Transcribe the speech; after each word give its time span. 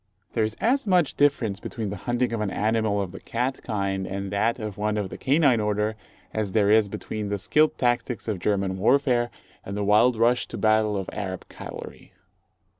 There 0.33 0.43
is 0.43 0.55
as 0.59 0.87
much 0.87 1.13
difference 1.13 1.59
between 1.59 1.91
the 1.91 1.95
hunting 2.09 2.33
of 2.33 2.41
an 2.41 2.49
animal 2.49 2.99
of 2.99 3.11
the 3.11 3.19
cat 3.19 3.61
kind 3.61 4.07
and 4.07 4.31
that 4.31 4.57
of 4.57 4.75
one 4.75 4.97
of 4.97 5.11
the 5.11 5.17
canine 5.19 5.59
order, 5.59 5.95
as 6.33 6.53
there 6.53 6.71
is 6.71 6.89
between 6.89 7.29
the 7.29 7.37
skilled 7.37 7.77
tactics 7.77 8.27
of 8.27 8.39
German 8.39 8.79
warfare, 8.79 9.29
and 9.63 9.77
the 9.77 9.83
wild 9.85 10.17
rush 10.17 10.47
to 10.47 10.57
battle 10.57 10.97
of 10.97 11.07
Arab 11.13 11.47
cavalry. 11.49 12.13